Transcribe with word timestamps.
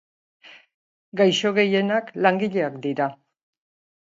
Gaixo 1.21 1.51
gehienak 1.59 2.09
langileak 2.29 2.81
dira. 2.89 3.11